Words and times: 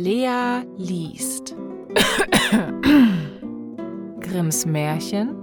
Lea 0.00 0.62
liest 0.76 1.56
Grimms 4.20 4.64
Märchen 4.64 5.34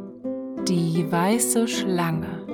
Die 0.65 1.11
weiße 1.11 1.67
Schlange 1.67 2.47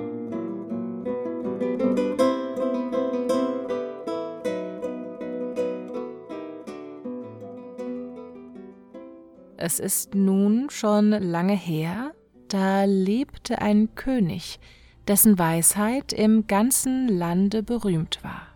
Es 9.57 9.79
ist 9.79 10.15
nun 10.15 10.71
schon 10.71 11.11
lange 11.11 11.55
her, 11.55 12.15
da 12.47 12.85
lebte 12.85 13.61
ein 13.61 13.93
König, 13.93 14.59
dessen 15.07 15.37
Weisheit 15.37 16.13
im 16.13 16.47
ganzen 16.47 17.07
Lande 17.07 17.61
berühmt 17.61 18.23
war. 18.23 18.50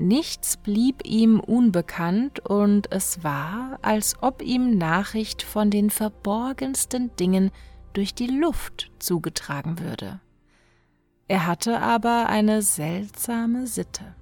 Nichts 0.00 0.56
blieb 0.56 1.04
ihm 1.04 1.40
unbekannt, 1.40 2.38
und 2.38 2.92
es 2.92 3.24
war, 3.24 3.80
als 3.82 4.14
ob 4.22 4.42
ihm 4.42 4.78
Nachricht 4.78 5.42
von 5.42 5.70
den 5.70 5.90
verborgensten 5.90 7.10
Dingen 7.16 7.50
durch 7.94 8.14
die 8.14 8.28
Luft 8.28 8.92
zugetragen 9.00 9.80
würde. 9.80 10.20
Er 11.26 11.46
hatte 11.46 11.80
aber 11.80 12.28
eine 12.28 12.62
seltsame 12.62 13.66
Sitte. 13.66 14.14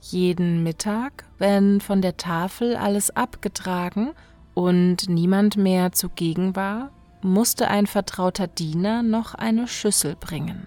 Jeden 0.00 0.62
Mittag, 0.62 1.24
wenn 1.36 1.82
von 1.82 2.00
der 2.00 2.16
Tafel 2.16 2.74
alles 2.74 3.14
abgetragen 3.14 4.12
und 4.54 5.10
niemand 5.10 5.58
mehr 5.58 5.92
zugegen 5.92 6.56
war, 6.56 6.90
musste 7.20 7.68
ein 7.68 7.86
vertrauter 7.86 8.46
Diener 8.46 9.02
noch 9.02 9.34
eine 9.34 9.68
Schüssel 9.68 10.16
bringen. 10.16 10.66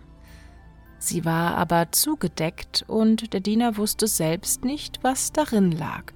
Sie 0.99 1.23
war 1.23 1.55
aber 1.55 1.91
zugedeckt, 1.91 2.84
und 2.88 3.34
der 3.34 3.39
Diener 3.39 3.77
wusste 3.77 4.05
selbst 4.05 4.66
nicht, 4.66 4.99
was 5.02 5.31
darin 5.31 5.72
lag, 5.72 6.12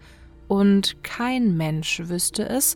und 0.50 1.04
kein 1.04 1.56
Mensch 1.56 2.02
wüsste 2.06 2.48
es, 2.48 2.76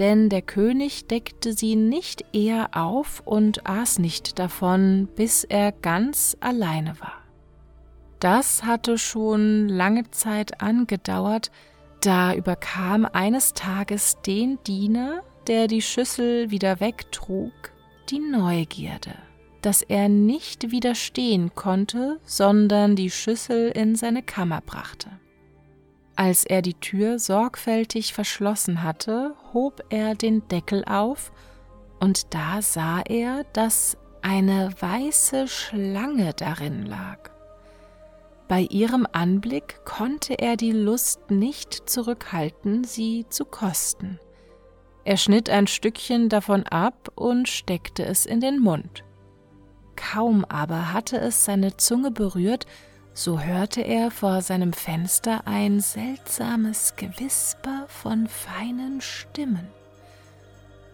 denn 0.00 0.28
der 0.28 0.42
König 0.42 1.06
deckte 1.06 1.52
sie 1.52 1.76
nicht 1.76 2.24
eher 2.32 2.70
auf 2.76 3.22
und 3.24 3.66
aß 3.66 4.00
nicht 4.00 4.40
davon, 4.40 5.08
bis 5.14 5.44
er 5.44 5.70
ganz 5.70 6.36
alleine 6.40 7.00
war. 7.00 7.22
Das 8.18 8.64
hatte 8.64 8.98
schon 8.98 9.68
lange 9.68 10.10
Zeit 10.10 10.60
angedauert, 10.60 11.52
da 12.00 12.34
überkam 12.34 13.04
eines 13.04 13.52
Tages 13.52 14.18
den 14.26 14.58
Diener, 14.66 15.22
der 15.46 15.68
die 15.68 15.82
Schüssel 15.82 16.50
wieder 16.50 16.80
wegtrug, 16.80 17.52
die 18.10 18.18
Neugierde 18.18 19.14
dass 19.64 19.80
er 19.80 20.08
nicht 20.10 20.70
widerstehen 20.70 21.54
konnte, 21.54 22.20
sondern 22.24 22.96
die 22.96 23.10
Schüssel 23.10 23.70
in 23.70 23.96
seine 23.96 24.22
Kammer 24.22 24.60
brachte. 24.60 25.08
Als 26.16 26.44
er 26.44 26.60
die 26.60 26.74
Tür 26.74 27.18
sorgfältig 27.18 28.12
verschlossen 28.12 28.82
hatte, 28.82 29.34
hob 29.52 29.82
er 29.88 30.14
den 30.14 30.46
Deckel 30.48 30.84
auf, 30.84 31.32
und 31.98 32.34
da 32.34 32.60
sah 32.60 33.00
er, 33.00 33.44
dass 33.54 33.96
eine 34.20 34.70
weiße 34.78 35.48
Schlange 35.48 36.34
darin 36.34 36.84
lag. 36.84 37.30
Bei 38.48 38.60
ihrem 38.60 39.06
Anblick 39.12 39.84
konnte 39.86 40.38
er 40.38 40.56
die 40.56 40.72
Lust 40.72 41.30
nicht 41.30 41.88
zurückhalten, 41.88 42.84
sie 42.84 43.24
zu 43.30 43.46
kosten. 43.46 44.20
Er 45.04 45.16
schnitt 45.16 45.48
ein 45.48 45.66
Stückchen 45.66 46.28
davon 46.28 46.64
ab 46.64 47.10
und 47.14 47.48
steckte 47.48 48.04
es 48.04 48.26
in 48.26 48.40
den 48.40 48.58
Mund. 48.60 49.04
Kaum 49.96 50.44
aber 50.44 50.92
hatte 50.92 51.18
es 51.18 51.44
seine 51.44 51.76
Zunge 51.76 52.10
berührt, 52.10 52.66
so 53.12 53.40
hörte 53.40 53.80
er 53.80 54.10
vor 54.10 54.42
seinem 54.42 54.72
Fenster 54.72 55.46
ein 55.46 55.80
seltsames 55.80 56.94
Gewisper 56.96 57.86
von 57.88 58.26
feinen 58.26 59.00
Stimmen. 59.00 59.68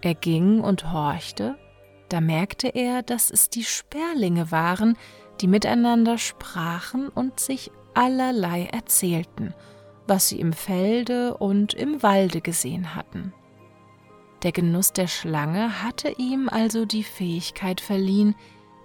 Er 0.02 0.14
ging 0.14 0.60
und 0.60 0.92
horchte, 0.92 1.56
da 2.10 2.20
merkte 2.20 2.68
er, 2.68 3.02
dass 3.02 3.30
es 3.30 3.50
die 3.50 3.64
Sperlinge 3.64 4.50
waren, 4.50 4.96
die 5.40 5.46
miteinander 5.46 6.18
sprachen 6.18 7.08
und 7.08 7.40
sich 7.40 7.70
allerlei 7.94 8.64
erzählten, 8.66 9.54
was 10.06 10.28
sie 10.28 10.40
im 10.40 10.52
Felde 10.52 11.36
und 11.36 11.72
im 11.72 12.02
Walde 12.02 12.40
gesehen 12.40 12.94
hatten. 12.94 13.32
Der 14.42 14.52
Genuss 14.52 14.92
der 14.92 15.06
Schlange 15.06 15.82
hatte 15.82 16.10
ihm 16.16 16.48
also 16.48 16.84
die 16.84 17.04
Fähigkeit 17.04 17.80
verliehen, 17.80 18.34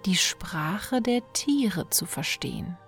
die 0.06 0.16
Sprache 0.16 1.02
der 1.02 1.20
Tiere 1.32 1.90
zu 1.90 2.06
verstehen. 2.06 2.78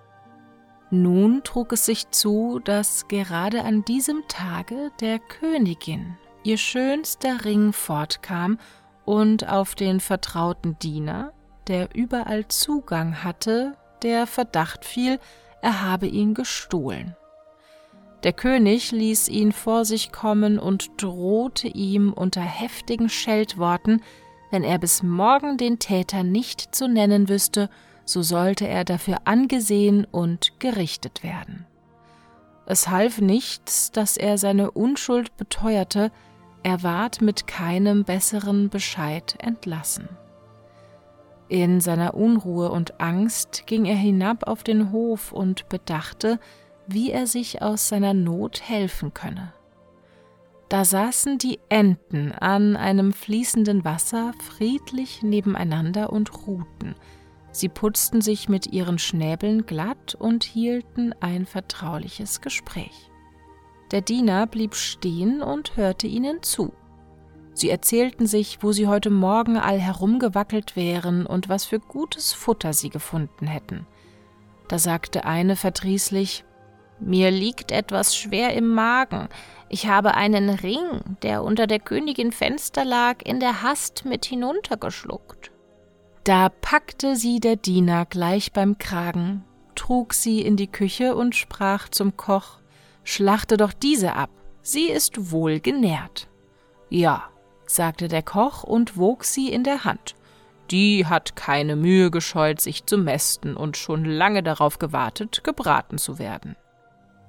Nun 0.91 1.43
trug 1.45 1.73
es 1.73 1.84
sich 1.84 2.11
zu, 2.11 2.61
dass 2.65 3.09
gerade 3.09 3.65
an 3.65 3.84
diesem 3.84 4.23
Tage 4.29 4.91
der 5.01 5.19
Königin 5.19 6.17
ihr 6.45 6.56
schönster 6.56 7.45
Ring 7.45 7.73
fortkam 7.73 8.59
und 9.05 9.49
auf 9.49 9.75
den 9.75 10.01
vertrauten 10.01 10.79
Diener, 10.79 11.33
der 11.67 11.95
überall 11.95 12.49
Zugang 12.49 13.23
hatte, 13.23 13.77
der 14.03 14.27
Verdacht 14.27 14.85
fiel, 14.85 15.19
er 15.61 15.83
habe 15.83 16.06
ihn 16.06 16.35
gestohlen. 16.35 17.17
Der 18.23 18.33
König 18.33 18.91
ließ 18.91 19.29
ihn 19.29 19.53
vor 19.53 19.85
sich 19.85 20.11
kommen 20.11 20.59
und 20.59 21.03
drohte 21.03 21.69
ihm 21.69 22.12
unter 22.12 22.41
heftigen 22.41 23.09
Scheltworten, 23.09 24.03
wenn 24.51 24.65
er 24.65 24.79
bis 24.79 25.03
morgen 25.03 25.57
den 25.57 25.79
Täter 25.79 26.23
nicht 26.23 26.75
zu 26.75 26.89
nennen 26.89 27.29
wüsste, 27.29 27.69
so 28.05 28.23
sollte 28.23 28.67
er 28.67 28.85
dafür 28.85 29.19
angesehen 29.25 30.07
und 30.11 30.59
gerichtet 30.61 31.23
werden. 31.23 31.67
Es 32.67 32.89
half 32.89 33.21
nichts, 33.21 33.93
dass 33.93 34.17
er 34.17 34.39
seine 34.39 34.71
Unschuld 34.71 35.37
beteuerte, 35.37 36.11
er 36.63 36.83
ward 36.83 37.23
mit 37.23 37.47
keinem 37.47 38.05
besseren 38.05 38.69
Bescheid 38.69 39.37
entlassen. 39.39 40.09
In 41.49 41.81
seiner 41.81 42.15
Unruhe 42.15 42.71
und 42.71 43.01
Angst 43.01 43.67
ging 43.67 43.87
er 43.87 43.97
hinab 43.97 44.47
auf 44.47 44.65
den 44.65 44.93
Hof 44.93 45.33
und 45.33 45.69
bedachte, 45.71 46.39
wie 46.87 47.11
er 47.11 47.27
sich 47.27 47.63
aus 47.63 47.89
seiner 47.89 48.13
Not 48.13 48.61
helfen 48.63 49.15
könne. 49.15 49.53
Da 50.69 50.84
saßen 50.84 51.39
die 51.39 51.61
Enten 51.71 52.33
an 52.33 52.77
einem 52.77 53.12
fließenden 53.12 53.84
Wasser 53.84 54.33
friedlich 54.43 55.23
nebeneinander 55.23 56.12
und 56.12 56.47
ruhten. 56.47 56.95
Sie 57.51 57.71
putzten 57.71 58.21
sich 58.21 58.49
mit 58.51 58.67
ihren 58.67 58.99
Schnäbeln 58.99 59.65
glatt 59.65 60.15
und 60.15 60.45
hielten 60.45 61.15
ein 61.21 61.47
vertrauliches 61.47 62.43
Gespräch. 62.43 63.11
Der 63.91 64.03
Diener 64.03 64.47
blieb 64.47 64.75
stehen 64.75 65.41
und 65.41 65.77
hörte 65.77 66.06
ihnen 66.06 66.43
zu. 66.43 66.75
Sie 67.55 67.71
erzählten 67.71 68.27
sich, 68.27 68.62
wo 68.62 68.73
sie 68.73 68.87
heute 68.87 69.11
Morgen 69.11 69.56
all 69.56 69.81
herumgewackelt 69.81 70.77
wären 70.77 71.25
und 71.25 71.49
was 71.49 71.65
für 71.65 71.81
gutes 71.81 72.35
Futter 72.35 72.75
sie 72.75 72.91
gefunden 72.91 73.47
hätten. 73.47 73.87
Da 74.69 74.79
sagte 74.79 75.25
eine 75.25 75.56
verdrießlich 75.56 76.45
Mir 77.01 77.31
liegt 77.31 77.71
etwas 77.73 78.17
schwer 78.17 78.55
im 78.55 78.69
Magen, 78.69 79.29
ich 79.69 79.87
habe 79.87 80.15
einen 80.15 80.49
Ring, 80.49 81.03
der 81.23 81.43
unter 81.43 81.67
der 81.67 81.79
Königin 81.79 82.33
Fenster 82.33 82.85
lag, 82.85 83.19
in 83.23 83.39
der 83.39 83.63
Hast 83.63 84.05
mit 84.05 84.25
hinuntergeschluckt. 84.25 85.51
Da 86.25 86.49
packte 86.49 87.17
sie 87.17 87.39
der 87.41 87.57
Diener 87.57 88.07
gleich 88.07 88.53
beim 88.53 88.79
Kragen, 88.79 89.45
trug 89.75 90.15
sie 90.15 90.41
in 90.41 90.57
die 90.57 90.67
Küche 90.67 91.15
und 91.15 91.35
sprach 91.37 91.89
zum 91.89 92.17
Koch 92.17 92.59
Schlachte 93.05 93.57
doch 93.57 93.73
diese 93.73 94.15
ab, 94.15 94.31
sie 94.61 94.89
ist 94.89 95.31
wohl 95.31 95.61
genährt. 95.61 96.29
Ja, 96.91 97.25
sagte 97.67 98.09
der 98.09 98.23
Koch 98.23 98.65
und 98.65 98.99
wog 98.99 99.25
sie 99.25 99.51
in 99.51 99.65
der 99.65 99.85
Hand. 99.85 100.15
Die 100.71 101.07
hat 101.07 101.35
keine 101.35 101.77
Mühe 101.77 102.11
gescheut, 102.11 102.61
sich 102.61 102.85
zu 102.85 102.99
mästen 102.99 103.57
und 103.57 103.79
schon 103.79 104.05
lange 104.05 104.43
darauf 104.43 104.79
gewartet, 104.79 105.43
gebraten 105.43 105.97
zu 105.97 106.19
werden. 106.19 106.57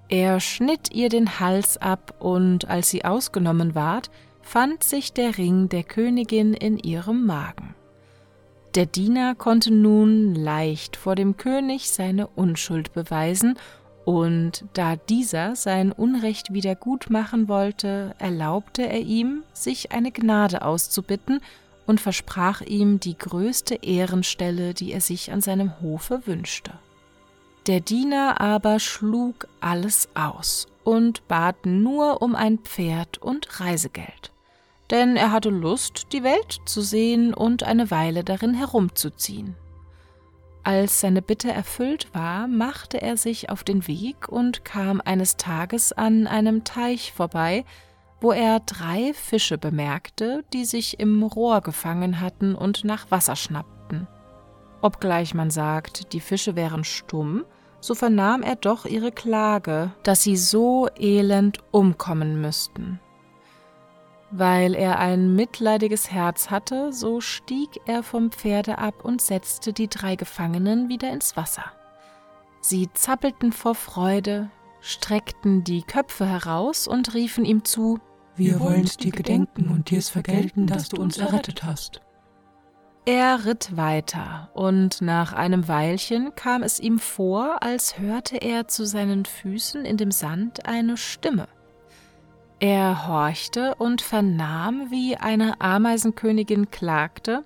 Er 0.10 0.40
schnitt 0.40 0.92
ihr 0.92 1.08
den 1.10 1.40
Hals 1.40 1.78
ab, 1.78 2.16
und 2.20 2.68
als 2.68 2.90
sie 2.90 3.06
ausgenommen 3.06 3.76
ward, 3.76 4.10
fand 4.42 4.84
sich 4.84 5.14
der 5.14 5.38
Ring 5.38 5.70
der 5.70 5.84
Königin 5.84 6.56
in 6.56 6.80
ihrem 6.80 7.28
Magen. 7.28 7.76
Der 8.74 8.88
Diener 8.88 9.36
konnte 9.36 9.72
nun 9.72 10.34
leicht 10.34 10.96
vor 10.96 11.16
dem 11.16 11.38
König 11.38 11.92
seine 11.92 12.26
Unschuld 12.28 12.94
beweisen, 12.94 13.58
und 14.04 14.66
da 14.74 14.96
dieser 14.96 15.56
sein 15.56 15.92
Unrecht 15.92 16.54
wieder 16.54 16.74
gut 16.76 17.12
machen 17.12 17.48
wollte, 17.48 18.16
erlaubte 18.18 18.88
er 18.88 19.02
ihm, 19.02 19.44
sich 19.54 19.92
eine 19.92 20.12
Gnade 20.12 20.64
auszubitten 20.64 21.42
und 21.86 22.02
versprach 22.02 22.62
ihm 22.62 23.00
die 23.00 23.16
größte 23.16 23.76
Ehrenstelle, 23.76 24.74
die 24.74 24.92
er 24.92 25.02
sich 25.02 25.32
an 25.32 25.42
seinem 25.42 25.80
Hofe 25.82 26.26
wünschte. 26.26 26.72
Der 27.70 27.82
Diener 27.82 28.42
aber 28.42 28.80
schlug 28.80 29.48
alles 29.62 30.10
aus 30.16 30.66
und 30.84 31.28
bat 31.28 31.68
nur 31.68 32.24
um 32.24 32.34
ein 32.34 32.58
Pferd 32.58 33.20
und 33.20 33.60
Reisegeld, 33.60 34.34
denn 34.90 35.16
er 35.16 35.32
hatte 35.32 35.52
Lust, 35.52 36.08
die 36.12 36.24
Welt 36.24 36.62
zu 36.66 36.82
sehen 36.82 37.32
und 37.32 37.62
eine 37.62 37.92
Weile 37.92 38.24
darin 38.24 38.56
herumzuziehen. 38.56 39.56
Als 40.64 41.02
seine 41.02 41.22
Bitte 41.22 41.52
erfüllt 41.52 42.08
war, 42.12 42.48
machte 42.48 43.04
er 43.04 43.18
sich 43.18 43.52
auf 43.52 43.64
den 43.64 43.86
Weg 43.86 44.28
und 44.30 44.66
kam 44.66 45.00
eines 45.00 45.38
Tages 45.38 45.94
an 45.94 46.26
einem 46.26 46.64
Teich 46.64 47.14
vorbei, 47.14 47.66
wo 48.20 48.32
er 48.32 48.62
drei 48.62 49.14
Fische 49.14 49.60
bemerkte, 49.60 50.44
die 50.54 50.66
sich 50.66 51.00
im 51.00 51.22
Rohr 51.22 51.62
gefangen 51.62 52.20
hatten 52.20 52.56
und 52.56 52.84
nach 52.84 53.12
Wasser 53.12 53.36
schnappten. 53.36 54.08
Obgleich 54.82 55.36
man 55.36 55.52
sagt, 55.52 56.14
die 56.14 56.20
Fische 56.20 56.56
wären 56.56 56.84
stumm, 56.84 57.46
so 57.80 57.96
vernahm 57.96 58.42
er 58.44 58.56
doch 58.56 58.86
ihre 58.86 59.12
Klage, 59.12 59.92
dass 60.04 60.24
sie 60.24 60.38
so 60.38 60.88
elend 60.98 61.60
umkommen 61.72 62.42
müssten. 62.42 63.00
Weil 64.32 64.76
er 64.76 65.00
ein 65.00 65.36
mitleidiges 65.36 66.12
Herz 66.12 66.52
hatte, 66.52 66.94
so 66.94 67.20
stieg 67.20 67.70
er 67.88 68.04
vom 68.04 68.32
Pferde 68.32 68.78
ab 68.78 69.04
und 69.04 69.22
setzte 69.22 69.74
die 69.74 69.88
drei 69.88 70.16
Gefangenen 70.16 70.88
wieder 70.88 71.12
ins 71.12 71.36
Wasser. 71.36 71.66
Sie 72.62 72.90
zappelten 72.94 73.52
vor 73.52 73.74
Freude, 73.74 74.52
streckten 74.82 75.64
die 75.64 75.82
Köpfe 75.82 76.26
heraus 76.26 76.88
und 76.88 77.14
riefen 77.14 77.46
ihm 77.46 77.64
zu 77.64 78.00
Wir 78.36 78.60
wollen 78.60 78.86
dir 78.86 79.12
gedenken 79.12 79.70
und 79.70 79.90
dir's 79.90 80.10
vergelten, 80.10 80.68
dass 80.68 80.90
du 80.90 81.02
uns 81.02 81.18
errettet 81.18 81.64
hast. 81.64 82.02
Er 83.06 83.46
ritt 83.46 83.76
weiter, 83.76 84.50
und 84.54 85.02
nach 85.02 85.34
einem 85.34 85.68
Weilchen 85.68 86.36
kam 86.36 86.64
es 86.64 86.80
ihm 86.80 87.00
vor, 87.00 87.64
als 87.64 87.98
hörte 87.98 88.38
er 88.38 88.68
zu 88.68 88.86
seinen 88.86 89.26
Füßen 89.26 89.86
in 89.86 89.98
dem 89.98 90.12
Sand 90.12 90.68
eine 90.68 90.98
Stimme. 90.98 91.48
Er 92.60 93.08
horchte 93.08 93.76
und 93.76 94.02
vernahm, 94.02 94.92
wie 94.92 95.16
eine 95.16 95.62
Ameisenkönigin 95.62 96.70
klagte 96.72 97.46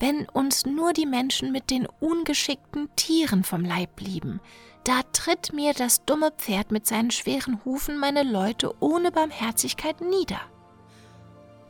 Wenn 0.00 0.28
uns 0.28 0.66
nur 0.66 0.92
die 0.92 1.06
Menschen 1.06 1.52
mit 1.52 1.70
den 1.70 1.86
ungeschickten 2.00 2.88
Tieren 2.96 3.44
vom 3.44 3.64
Leib 3.64 3.94
blieben, 3.94 4.40
da 4.82 5.02
tritt 5.12 5.52
mir 5.52 5.74
das 5.74 6.04
dumme 6.04 6.32
Pferd 6.36 6.72
mit 6.72 6.88
seinen 6.88 7.12
schweren 7.12 7.64
Hufen 7.64 7.98
meine 7.98 8.24
Leute 8.24 8.74
ohne 8.80 9.12
Barmherzigkeit 9.12 10.00
nieder. 10.00 10.40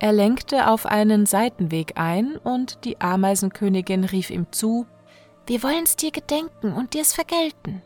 Er 0.03 0.13
lenkte 0.13 0.69
auf 0.69 0.85
einen 0.85 1.27
Seitenweg 1.27 1.93
ein, 1.95 2.37
und 2.37 2.85
die 2.85 3.01
Ameisenkönigin 3.01 4.03
rief 4.03 4.31
ihm 4.31 4.51
zu 4.51 4.85
Wir 5.47 5.63
wollen's 5.63 5.95
dir 5.95 6.11
gedenken 6.11 6.73
und 6.73 6.95
dir's 6.95 7.15
vergelten. 7.15 7.83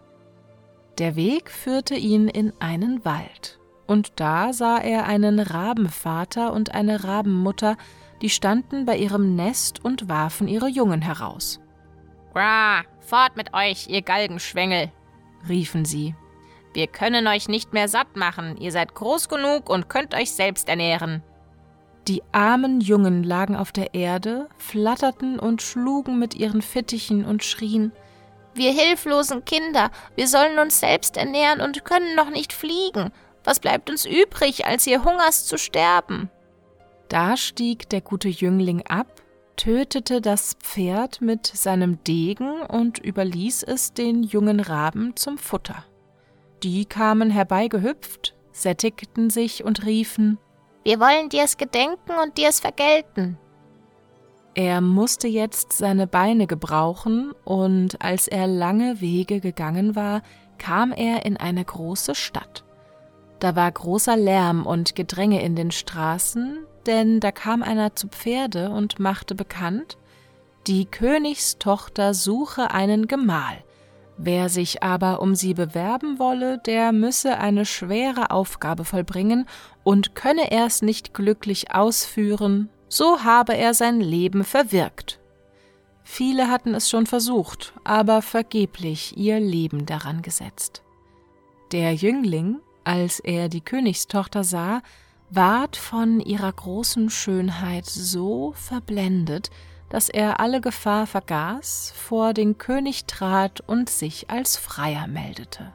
Der 0.96 1.14
Weg 1.14 1.50
führte 1.50 1.94
ihn 1.94 2.28
in 2.28 2.54
einen 2.58 3.04
Wald 3.04 3.60
und 3.86 4.12
da 4.16 4.54
sah 4.54 4.78
er 4.78 5.04
einen 5.04 5.38
Rabenvater 5.40 6.54
und 6.54 6.74
eine 6.74 7.04
Rabenmutter, 7.04 7.76
die 8.22 8.30
standen 8.30 8.86
bei 8.86 8.96
ihrem 8.96 9.36
Nest 9.36 9.84
und 9.84 10.08
warfen 10.08 10.48
ihre 10.48 10.68
Jungen 10.68 11.02
heraus. 11.02 11.60
Gra, 12.32 12.80
fort 13.00 13.36
mit 13.36 13.52
euch, 13.52 13.88
ihr 13.88 14.00
Galgenschwengel, 14.00 14.90
riefen 15.50 15.84
sie. 15.84 16.14
Wir 16.72 16.86
können 16.86 17.26
euch 17.26 17.46
nicht 17.46 17.74
mehr 17.74 17.88
satt 17.88 18.16
machen, 18.16 18.56
ihr 18.56 18.72
seid 18.72 18.94
groß 18.94 19.28
genug 19.28 19.68
und 19.68 19.90
könnt 19.90 20.14
euch 20.14 20.32
selbst 20.32 20.70
ernähren. 20.70 21.22
Die 22.08 22.22
armen 22.30 22.80
Jungen 22.80 23.24
lagen 23.24 23.56
auf 23.56 23.72
der 23.72 23.94
Erde, 23.94 24.48
flatterten 24.58 25.40
und 25.40 25.60
schlugen 25.60 26.20
mit 26.20 26.34
ihren 26.34 26.62
Fittichen 26.62 27.24
und 27.24 27.42
schrien 27.42 27.90
Wir 28.54 28.72
hilflosen 28.72 29.44
Kinder, 29.44 29.90
wir 30.14 30.28
sollen 30.28 30.60
uns 30.60 30.78
selbst 30.78 31.16
ernähren 31.16 31.60
und 31.60 31.84
können 31.84 32.14
noch 32.14 32.30
nicht 32.30 32.52
fliegen. 32.52 33.10
Was 33.42 33.58
bleibt 33.58 33.90
uns 33.90 34.06
übrig, 34.06 34.66
als 34.66 34.86
ihr 34.86 35.04
Hungers 35.04 35.46
zu 35.46 35.58
sterben? 35.58 36.30
Da 37.08 37.36
stieg 37.36 37.88
der 37.88 38.00
gute 38.00 38.28
Jüngling 38.28 38.82
ab, 38.86 39.22
tötete 39.56 40.20
das 40.20 40.54
Pferd 40.60 41.20
mit 41.20 41.46
seinem 41.46 42.02
Degen 42.04 42.62
und 42.62 42.98
überließ 42.98 43.64
es 43.64 43.94
den 43.94 44.22
jungen 44.22 44.60
Raben 44.60 45.16
zum 45.16 45.38
Futter. 45.38 45.84
Die 46.62 46.84
kamen 46.84 47.30
herbeigehüpft, 47.30 48.36
sättigten 48.52 49.28
sich 49.30 49.64
und 49.64 49.84
riefen 49.84 50.38
Wir 50.86 51.00
wollen 51.00 51.28
dir's 51.30 51.56
gedenken 51.56 52.12
und 52.22 52.38
dir's 52.38 52.60
vergelten. 52.60 53.38
Er 54.54 54.80
musste 54.80 55.26
jetzt 55.26 55.72
seine 55.72 56.06
Beine 56.06 56.46
gebrauchen, 56.46 57.32
und 57.44 58.00
als 58.00 58.28
er 58.28 58.46
lange 58.46 59.00
Wege 59.00 59.40
gegangen 59.40 59.96
war, 59.96 60.22
kam 60.58 60.92
er 60.92 61.26
in 61.26 61.36
eine 61.36 61.64
große 61.64 62.14
Stadt. 62.14 62.62
Da 63.40 63.56
war 63.56 63.72
großer 63.72 64.16
Lärm 64.16 64.64
und 64.64 64.94
Gedränge 64.94 65.42
in 65.42 65.56
den 65.56 65.72
Straßen, 65.72 66.58
denn 66.86 67.18
da 67.18 67.32
kam 67.32 67.64
einer 67.64 67.96
zu 67.96 68.06
Pferde 68.06 68.70
und 68.70 69.00
machte 69.00 69.34
bekannt, 69.34 69.98
die 70.68 70.84
Königstochter 70.84 72.14
suche 72.14 72.70
einen 72.70 73.08
Gemahl. 73.08 73.64
Wer 74.18 74.48
sich 74.48 74.82
aber 74.82 75.20
um 75.20 75.34
sie 75.34 75.52
bewerben 75.52 76.18
wolle, 76.18 76.58
der 76.58 76.92
müsse 76.92 77.38
eine 77.38 77.66
schwere 77.66 78.30
Aufgabe 78.30 78.84
vollbringen, 78.84 79.46
und 79.84 80.14
könne 80.14 80.50
er's 80.50 80.82
nicht 80.82 81.12
glücklich 81.14 81.74
ausführen, 81.74 82.70
so 82.88 83.22
habe 83.24 83.56
er 83.56 83.74
sein 83.74 84.00
Leben 84.00 84.42
verwirkt. 84.42 85.20
Viele 86.02 86.48
hatten 86.48 86.74
es 86.74 86.88
schon 86.88 87.06
versucht, 87.06 87.74
aber 87.84 88.22
vergeblich 88.22 89.16
ihr 89.16 89.40
Leben 89.40 89.86
daran 89.86 90.22
gesetzt. 90.22 90.82
Der 91.72 91.94
Jüngling, 91.94 92.60
als 92.84 93.18
er 93.20 93.48
die 93.48 93.60
Königstochter 93.60 94.44
sah, 94.44 94.82
ward 95.30 95.76
von 95.76 96.20
ihrer 96.20 96.52
großen 96.52 97.10
Schönheit 97.10 97.86
so 97.86 98.52
verblendet, 98.56 99.50
dass 99.88 100.08
er 100.08 100.40
alle 100.40 100.60
Gefahr 100.60 101.06
vergaß, 101.06 101.92
vor 101.94 102.34
den 102.34 102.58
König 102.58 103.06
trat 103.06 103.60
und 103.60 103.88
sich 103.88 104.30
als 104.30 104.56
Freier 104.56 105.06
meldete. 105.06 105.72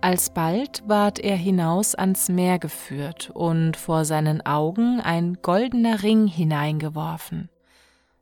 Alsbald 0.00 0.82
ward 0.86 1.18
er 1.18 1.36
hinaus 1.36 1.94
ans 1.94 2.28
Meer 2.28 2.58
geführt 2.58 3.30
und 3.32 3.76
vor 3.76 4.04
seinen 4.04 4.44
Augen 4.44 5.00
ein 5.00 5.38
goldener 5.40 6.02
Ring 6.02 6.26
hineingeworfen. 6.26 7.48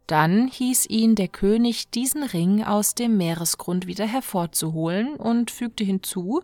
Dann 0.07 0.47
hieß 0.47 0.87
ihn 0.91 1.17
der 1.17 1.29
König, 1.29 1.91
diesen 1.91 2.23
Ring 2.23 2.63
aus 2.63 2.95
dem 2.95 3.17
Meeresgrund 3.17 3.87
wieder 3.87 4.07
hervorzuholen 4.07 5.17
und 5.17 5.51
fügte 5.51 5.83
hinzu, 5.83 6.43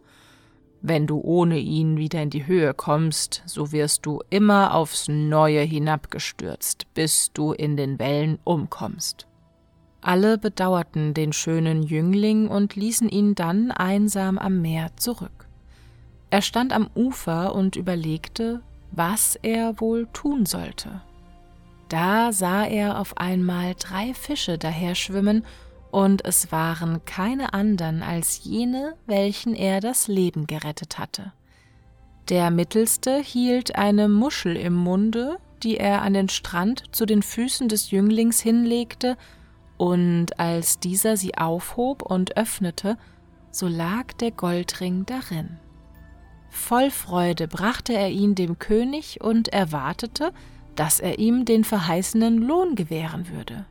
wenn 0.80 1.06
du 1.06 1.20
ohne 1.20 1.58
ihn 1.58 1.96
wieder 1.96 2.22
in 2.22 2.30
die 2.30 2.46
Höhe 2.46 2.74
kommst, 2.74 3.42
so 3.46 3.72
wirst 3.72 4.06
du 4.06 4.22
immer 4.30 4.74
aufs 4.74 5.08
Neue 5.08 5.60
hinabgestürzt, 5.60 6.86
bis 6.94 7.32
du 7.32 7.52
in 7.52 7.76
den 7.76 7.98
Wellen 7.98 8.38
umkommst. 8.44 9.26
Alle 10.00 10.38
bedauerten 10.38 11.14
den 11.14 11.32
schönen 11.32 11.82
Jüngling 11.82 12.48
und 12.48 12.76
ließen 12.76 13.08
ihn 13.08 13.34
dann 13.34 13.72
einsam 13.72 14.38
am 14.38 14.62
Meer 14.62 14.90
zurück. 14.96 15.48
Er 16.30 16.42
stand 16.42 16.72
am 16.72 16.88
Ufer 16.94 17.54
und 17.54 17.74
überlegte, 17.74 18.60
was 18.92 19.36
er 19.42 19.80
wohl 19.80 20.06
tun 20.12 20.46
sollte. 20.46 21.02
Da 21.88 22.32
sah 22.32 22.64
er 22.64 23.00
auf 23.00 23.16
einmal 23.16 23.74
drei 23.78 24.12
Fische 24.14 24.58
daherschwimmen 24.58 25.44
und 25.90 26.24
es 26.24 26.52
waren 26.52 27.04
keine 27.04 27.54
andern 27.54 28.02
als 28.02 28.44
jene, 28.44 28.94
welchen 29.06 29.54
er 29.54 29.80
das 29.80 30.08
Leben 30.08 30.46
gerettet 30.46 30.98
hatte. 30.98 31.32
Der 32.28 32.50
mittelste 32.50 33.18
hielt 33.18 33.76
eine 33.76 34.08
Muschel 34.08 34.56
im 34.56 34.74
Munde, 34.74 35.38
die 35.62 35.78
er 35.78 36.02
an 36.02 36.12
den 36.12 36.28
Strand 36.28 36.84
zu 36.92 37.06
den 37.06 37.22
Füßen 37.22 37.68
des 37.68 37.90
Jünglings 37.90 38.40
hinlegte, 38.40 39.16
und 39.78 40.40
als 40.40 40.80
dieser 40.80 41.16
sie 41.16 41.36
aufhob 41.36 42.02
und 42.02 42.36
öffnete, 42.36 42.98
so 43.50 43.68
lag 43.68 44.12
der 44.14 44.32
Goldring 44.32 45.06
darin. 45.06 45.58
Voll 46.50 46.90
Freude 46.90 47.46
brachte 47.48 47.94
er 47.94 48.10
ihn 48.10 48.34
dem 48.34 48.58
König 48.58 49.20
und 49.20 49.48
erwartete, 49.48 50.32
dass 50.74 51.00
er 51.00 51.18
ihm 51.18 51.44
den 51.44 51.64
verheißenen 51.64 52.38
Lohn 52.38 52.74
gewähren 52.74 53.28
würde. 53.28 53.66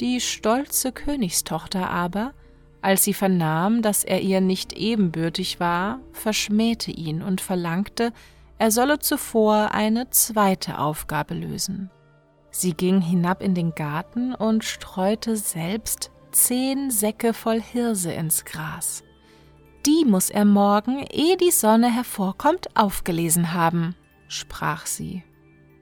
Die 0.00 0.20
stolze 0.20 0.92
Königstochter 0.92 1.90
aber, 1.90 2.34
als 2.82 3.04
sie 3.04 3.14
vernahm, 3.14 3.82
dass 3.82 4.04
er 4.04 4.20
ihr 4.20 4.40
nicht 4.40 4.74
ebenbürtig 4.74 5.58
war, 5.58 6.00
verschmähte 6.12 6.90
ihn 6.90 7.22
und 7.22 7.40
verlangte, 7.40 8.12
er 8.58 8.70
solle 8.70 8.98
zuvor 8.98 9.72
eine 9.72 10.10
zweite 10.10 10.78
Aufgabe 10.78 11.34
lösen. 11.34 11.90
Sie 12.50 12.72
ging 12.72 13.00
hinab 13.00 13.42
in 13.42 13.54
den 13.54 13.74
Garten 13.74 14.34
und 14.34 14.64
streute 14.64 15.36
selbst 15.36 16.10
zehn 16.30 16.90
Säcke 16.90 17.34
voll 17.34 17.60
Hirse 17.60 18.12
ins 18.12 18.44
Gras. 18.44 19.02
Die 19.84 20.04
muss 20.04 20.30
er 20.30 20.44
morgen, 20.44 21.04
ehe 21.10 21.36
die 21.36 21.50
Sonne 21.50 21.92
hervorkommt, 21.92 22.76
aufgelesen 22.76 23.52
haben, 23.52 23.94
sprach 24.28 24.86
sie. 24.86 25.22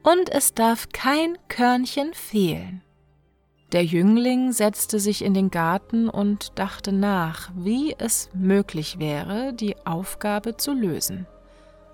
Und 0.02 0.28
es 0.30 0.52
darf 0.52 0.88
kein 0.90 1.38
Körnchen 1.48 2.12
fehlen. 2.12 2.82
Der 3.74 3.84
Jüngling 3.84 4.52
setzte 4.52 5.00
sich 5.00 5.24
in 5.24 5.34
den 5.34 5.50
Garten 5.50 6.08
und 6.08 6.52
dachte 6.60 6.92
nach, 6.92 7.50
wie 7.56 7.92
es 7.98 8.30
möglich 8.32 9.00
wäre, 9.00 9.52
die 9.52 9.74
Aufgabe 9.84 10.56
zu 10.56 10.72
lösen. 10.72 11.26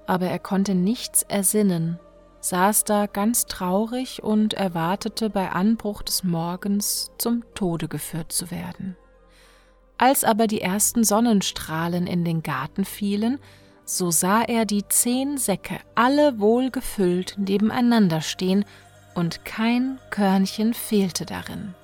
Aber 0.07 0.27
er 0.27 0.39
konnte 0.39 0.75
nichts 0.75 1.23
ersinnen, 1.23 1.99
saß 2.41 2.85
da 2.85 3.07
ganz 3.07 3.47
traurig 3.47 4.23
und 4.23 4.53
erwartete 4.53 5.31
bei 5.31 5.53
Anbruch 5.53 6.03
des 6.03 6.23
Morgens 6.23 7.13
zum 7.17 7.45
Tode 7.55 7.89
geführt 7.89 8.31
zu 8.31 8.51
werden. 8.51 8.95
Als 9.97 10.23
aber 10.23 10.49
die 10.49 10.61
ersten 10.61 11.03
Sonnenstrahlen 11.03 12.07
in 12.07 12.27
den 12.27 12.43
Garten 12.43 12.85
fielen, 12.85 13.39
so 13.87 14.11
sah 14.11 14.43
er 14.43 14.67
die 14.67 14.87
zehn 14.87 15.39
Säcke 15.39 15.79
alle 15.95 16.41
wohl 16.41 16.71
gefüllt 16.71 17.37
nebeneinander 17.39 18.21
stehen, 18.21 18.67
und 19.21 19.45
kein 19.45 19.99
Körnchen 20.09 20.73
fehlte 20.73 21.27
darin. 21.27 21.75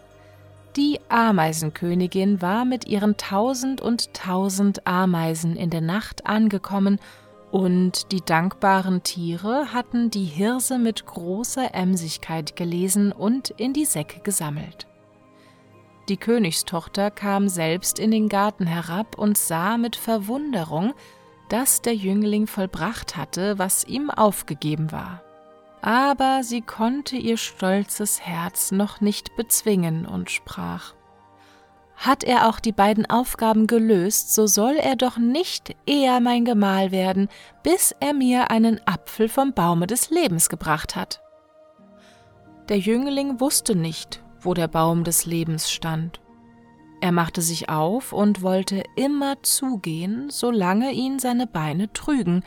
Die 0.74 0.98
Ameisenkönigin 1.10 2.40
war 2.40 2.64
mit 2.64 2.86
ihren 2.86 3.18
tausend 3.18 3.82
und 3.82 4.14
tausend 4.14 4.86
Ameisen 4.86 5.54
in 5.54 5.70
der 5.70 5.82
Nacht 5.82 6.26
angekommen, 6.26 6.98
und 7.52 8.10
die 8.10 8.22
dankbaren 8.22 9.02
Tiere 9.02 9.72
hatten 9.72 10.10
die 10.10 10.24
Hirse 10.24 10.78
mit 10.78 11.06
großer 11.06 11.74
Emsigkeit 11.74 12.56
gelesen 12.56 13.12
und 13.12 13.50
in 13.50 13.72
die 13.72 13.84
Säcke 13.84 14.20
gesammelt. 14.20 14.86
Die 16.08 16.16
Königstochter 16.16 17.10
kam 17.10 17.48
selbst 17.48 17.98
in 17.98 18.10
den 18.10 18.28
Garten 18.28 18.66
herab 18.66 19.18
und 19.18 19.38
sah 19.38 19.76
mit 19.76 19.94
Verwunderung, 19.94 20.94
dass 21.48 21.82
der 21.82 21.94
Jüngling 21.94 22.46
vollbracht 22.46 23.16
hatte, 23.16 23.58
was 23.58 23.84
ihm 23.84 24.10
aufgegeben 24.10 24.90
war. 24.90 25.22
Aber 25.86 26.42
sie 26.42 26.62
konnte 26.62 27.16
ihr 27.16 27.36
stolzes 27.36 28.20
Herz 28.20 28.72
noch 28.72 29.00
nicht 29.00 29.36
bezwingen 29.36 30.04
und 30.04 30.32
sprach 30.32 30.94
Hat 31.94 32.24
er 32.24 32.48
auch 32.48 32.58
die 32.58 32.72
beiden 32.72 33.08
Aufgaben 33.08 33.68
gelöst, 33.68 34.34
so 34.34 34.48
soll 34.48 34.74
er 34.74 34.96
doch 34.96 35.16
nicht 35.16 35.76
eher 35.86 36.18
mein 36.18 36.44
Gemahl 36.44 36.90
werden, 36.90 37.28
bis 37.62 37.94
er 38.00 38.14
mir 38.14 38.50
einen 38.50 38.80
Apfel 38.84 39.28
vom 39.28 39.52
Baume 39.52 39.86
des 39.86 40.10
Lebens 40.10 40.48
gebracht 40.48 40.96
hat. 40.96 41.22
Der 42.68 42.80
Jüngling 42.80 43.38
wusste 43.38 43.76
nicht, 43.76 44.24
wo 44.40 44.54
der 44.54 44.66
Baum 44.66 45.04
des 45.04 45.24
Lebens 45.24 45.70
stand 45.70 46.20
er 47.00 47.12
machte 47.12 47.42
sich 47.42 47.68
auf 47.68 48.12
und 48.12 48.42
wollte 48.42 48.82
immer 48.96 49.42
zugehen, 49.42 50.30
solange 50.30 50.92
ihn 50.92 51.18
seine 51.18 51.46
Beine 51.46 51.92
trügen, 51.92 52.42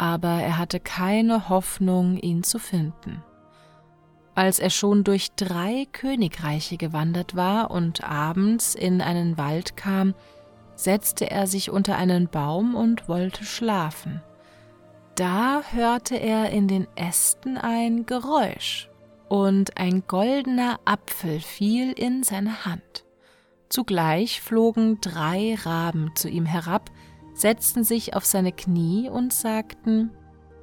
aber 0.00 0.40
er 0.40 0.56
hatte 0.56 0.80
keine 0.80 1.50
Hoffnung, 1.50 2.16
ihn 2.16 2.42
zu 2.42 2.58
finden. 2.58 3.22
Als 4.34 4.58
er 4.58 4.70
schon 4.70 5.04
durch 5.04 5.32
drei 5.32 5.86
Königreiche 5.92 6.78
gewandert 6.78 7.36
war 7.36 7.70
und 7.70 8.02
abends 8.02 8.74
in 8.74 9.02
einen 9.02 9.36
Wald 9.36 9.76
kam, 9.76 10.14
setzte 10.74 11.30
er 11.30 11.46
sich 11.46 11.70
unter 11.70 11.98
einen 11.98 12.28
Baum 12.28 12.74
und 12.74 13.10
wollte 13.10 13.44
schlafen. 13.44 14.22
Da 15.16 15.60
hörte 15.70 16.16
er 16.16 16.48
in 16.48 16.66
den 16.66 16.86
Ästen 16.96 17.58
ein 17.58 18.06
Geräusch, 18.06 18.88
und 19.28 19.76
ein 19.76 20.04
goldener 20.06 20.80
Apfel 20.86 21.40
fiel 21.40 21.92
in 21.92 22.22
seine 22.22 22.64
Hand. 22.64 23.04
Zugleich 23.68 24.40
flogen 24.40 24.98
drei 25.02 25.58
Raben 25.62 26.12
zu 26.14 26.30
ihm 26.30 26.46
herab, 26.46 26.90
setzten 27.40 27.84
sich 27.84 28.14
auf 28.14 28.24
seine 28.24 28.52
Knie 28.52 29.08
und 29.08 29.32
sagten 29.32 30.10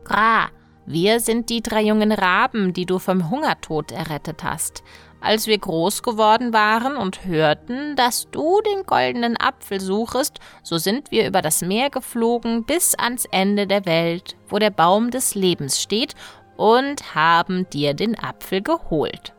Gra, 0.03 0.50
wir 0.86 1.19
sind 1.19 1.50
die 1.50 1.62
drei 1.62 1.81
jungen 1.81 2.13
Raben, 2.13 2.72
die 2.72 2.86
du 2.86 2.98
vom 2.98 3.29
Hungertod 3.29 3.91
errettet 3.91 4.43
hast. 4.43 4.84
Als 5.19 5.48
wir 5.48 5.57
groß 5.57 6.03
geworden 6.03 6.53
waren 6.53 6.96
und 6.96 7.25
hörten, 7.25 7.96
dass 7.96 8.29
du 8.31 8.62
den 8.62 8.84
goldenen 8.86 9.36
Apfel 9.36 9.81
suchest, 9.81 10.39
so 10.63 10.77
sind 10.77 11.12
wir 11.12 11.27
über 11.27 11.41
das 11.41 11.62
Meer 11.62 11.89
geflogen 11.89 12.63
bis 12.63 12.96
ans 12.96 13.25
Ende 13.31 13.67
der 13.67 13.86
Welt, 13.86 14.38
wo 14.48 14.60
der 14.60 14.69
Baum 14.69 15.12
des 15.12 15.36
Lebens 15.36 15.81
steht, 15.81 16.13
und 16.55 17.15
haben 17.15 17.69
dir 17.69 17.93
den 17.93 18.17
Apfel 18.17 18.62
geholt. 18.62 19.34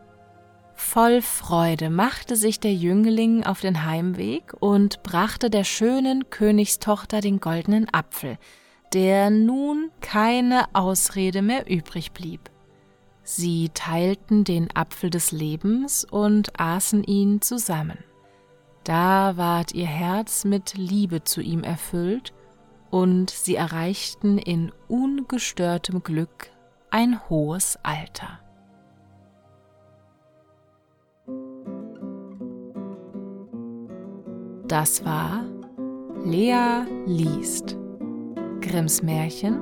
Voll 0.80 1.22
Freude 1.22 1.90
machte 1.90 2.36
sich 2.36 2.60
der 2.60 2.72
Jüngling 2.72 3.44
auf 3.44 3.60
den 3.60 3.84
Heimweg 3.84 4.54
und 4.60 5.02
brachte 5.02 5.50
der 5.50 5.64
schönen 5.64 6.30
Königstochter 6.30 7.20
den 7.20 7.40
goldenen 7.40 7.92
Apfel, 7.92 8.38
der 8.94 9.28
nun 9.28 9.90
keine 10.00 10.66
Ausrede 10.74 11.42
mehr 11.42 11.68
übrig 11.68 12.12
blieb. 12.12 12.48
Sie 13.24 13.70
teilten 13.74 14.44
den 14.44 14.68
Apfel 14.74 15.10
des 15.10 15.32
Lebens 15.32 16.04
und 16.04 16.58
aßen 16.60 17.02
ihn 17.02 17.42
zusammen. 17.42 17.98
Da 18.84 19.36
ward 19.36 19.74
ihr 19.74 19.88
Herz 19.88 20.44
mit 20.44 20.74
Liebe 20.74 21.24
zu 21.24 21.40
ihm 21.40 21.64
erfüllt, 21.64 22.32
und 22.90 23.30
sie 23.30 23.56
erreichten 23.56 24.38
in 24.38 24.72
ungestörtem 24.86 26.04
Glück 26.04 26.50
ein 26.90 27.28
hohes 27.28 27.78
Alter. 27.82 28.38
Das 34.68 35.02
war 35.02 35.46
Lea 36.26 36.84
liest. 37.06 37.74
Grimms 38.60 39.00
Märchen 39.00 39.58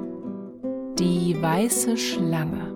Die 0.98 1.40
weiße 1.40 1.96
Schlange. 1.96 2.74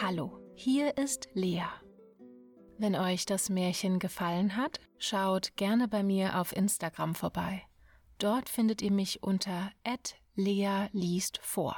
Hallo, 0.00 0.38
hier 0.54 0.96
ist 0.98 1.28
Lea. 1.34 1.64
Wenn 2.78 2.94
euch 2.94 3.26
das 3.26 3.50
Märchen 3.50 3.98
gefallen 3.98 4.56
hat, 4.56 4.78
schaut 4.98 5.56
gerne 5.56 5.88
bei 5.88 6.04
mir 6.04 6.38
auf 6.38 6.54
Instagram 6.54 7.16
vorbei. 7.16 7.67
Dort 8.18 8.48
findet 8.48 8.82
ihr 8.82 8.90
mich 8.90 9.22
unter 9.22 9.70
Lea 10.34 10.88
liest 10.92 11.38
vor. 11.42 11.76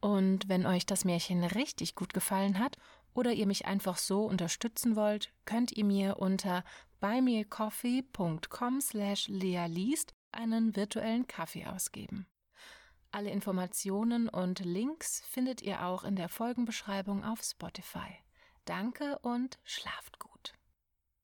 Und 0.00 0.48
wenn 0.48 0.66
euch 0.66 0.86
das 0.86 1.04
Märchen 1.04 1.44
richtig 1.44 1.94
gut 1.94 2.14
gefallen 2.14 2.58
hat 2.58 2.76
oder 3.12 3.32
ihr 3.32 3.46
mich 3.46 3.66
einfach 3.66 3.98
so 3.98 4.24
unterstützen 4.24 4.96
wollt, 4.96 5.32
könnt 5.44 5.72
ihr 5.72 5.84
mir 5.84 6.16
unter 6.18 6.64
buymeacoffee.com 7.00 8.80
slash 8.80 9.28
lealiest 9.28 10.14
einen 10.32 10.76
virtuellen 10.76 11.26
Kaffee 11.26 11.66
ausgeben. 11.66 12.26
Alle 13.12 13.30
Informationen 13.30 14.28
und 14.28 14.60
Links 14.60 15.22
findet 15.28 15.62
ihr 15.62 15.84
auch 15.84 16.04
in 16.04 16.14
der 16.14 16.28
Folgenbeschreibung 16.28 17.24
auf 17.24 17.42
Spotify. 17.42 18.18
Danke 18.64 19.18
und 19.20 19.58
schlaft 19.64 20.20
gut. 20.20 20.29